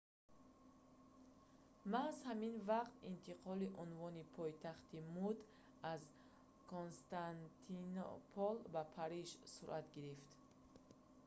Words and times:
маҳз 1.93 2.17
ҳамин 2.29 2.55
вақт 2.71 2.95
интиқоли 3.11 3.67
унвони 3.83 4.29
пойтахти 4.37 4.97
мӯд 5.15 5.39
аз 5.93 6.03
константинопол 6.71 8.55
ба 8.73 8.83
париж 8.97 9.29
сурат 9.53 9.85
гирифт 9.95 10.29